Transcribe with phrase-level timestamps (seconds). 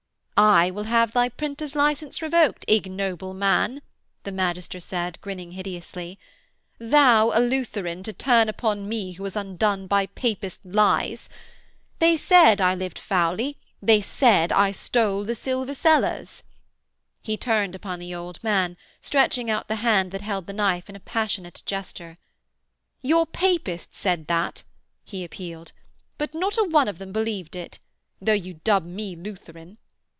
[0.43, 3.83] 'I will have thy printer's licence revoked, ignoble man,'
[4.23, 6.17] the magister said, grinning hideously.
[6.79, 11.29] 'Thou, a Lutheran, to turn upon me who was undone by Papist lies!
[11.99, 16.41] They said I lived foully; they said I stole the silver cellars....'
[17.21, 20.95] He turned upon the old man, stretching out the hand that held the knife in
[20.95, 22.17] a passionate gesture:
[23.03, 24.63] 'Your Papists said that,'
[25.03, 25.71] he appealed.
[26.17, 27.77] 'But not a one of them believed it,
[28.19, 29.77] though you dub me Lutheran....